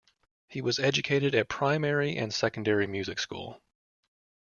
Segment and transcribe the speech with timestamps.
[0.47, 3.61] He was educated at Primary and Secondary Music School.